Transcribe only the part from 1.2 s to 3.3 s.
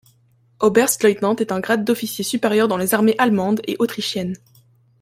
est un grade d’officier supérieur dans les armées